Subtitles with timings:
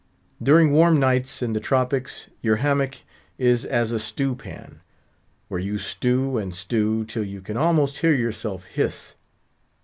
[0.41, 3.01] During warm nights in the Tropics, your hammock
[3.37, 4.81] is as a stew pan;
[5.47, 9.15] where you stew and stew, till you can almost hear yourself hiss.